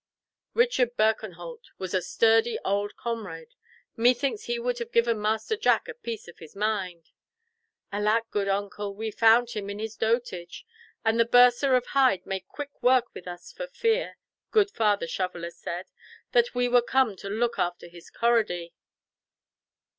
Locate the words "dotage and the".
9.95-11.25